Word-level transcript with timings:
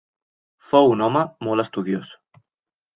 Fou 0.69 0.89
un 0.95 1.05
home 1.09 1.23
molt 1.49 1.67
estudiós. 1.67 2.13